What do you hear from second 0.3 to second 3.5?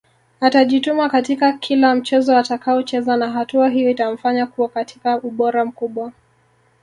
Atajituma katika kila mchezo atakaocheza na